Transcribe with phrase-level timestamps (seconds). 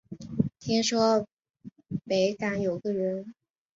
[0.57, 1.27] 听说
[2.05, 3.35] 北港有个人